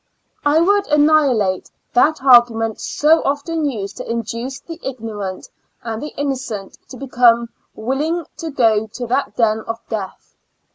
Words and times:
I 0.43 0.59
would 0.59 0.87
annihilate 0.87 1.69
that 1.93 2.23
argument 2.23 2.81
so 2.81 3.21
often 3.23 3.65
•used 3.65 3.97
to 3.97 4.09
induce 4.11 4.59
the 4.59 4.79
ignorant 4.81 5.47
and 5.83 6.01
the 6.01 6.07
innocent 6.17 6.75
to 6.89 6.97
become 6.97 7.49
willing 7.75 8.25
to 8.37 8.49
go 8.49 8.87
to 8.87 9.05
that 9.05 9.35
den 9.35 9.59
of 9.67 9.77
death! 9.89 10.33